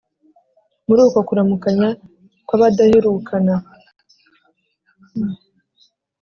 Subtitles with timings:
[0.87, 1.89] muri uko kuramukanya
[2.47, 3.55] kw’abadaherukana,